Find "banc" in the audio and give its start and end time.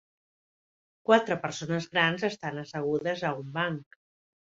3.63-4.05